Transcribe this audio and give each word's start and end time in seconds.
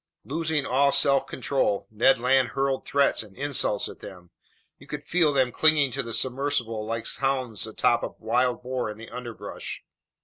Losing 0.25 0.65
all 0.65 0.91
self 0.91 1.27
control, 1.27 1.85
Ned 1.91 2.17
Land 2.19 2.47
hurled 2.57 2.83
threats 2.83 3.21
and 3.21 3.37
insults 3.37 3.87
at 3.87 3.99
them. 3.99 4.31
You 4.79 4.87
could 4.87 5.03
feel 5.03 5.31
them 5.31 5.51
clinging 5.51 5.91
to 5.91 6.01
the 6.01 6.11
submersible 6.11 6.83
like 6.83 7.05
hounds 7.19 7.67
atop 7.67 8.01
a 8.01 8.07
wild 8.17 8.63
boar 8.63 8.89
in 8.89 8.97
the 8.97 9.11
underbrush. 9.11 9.83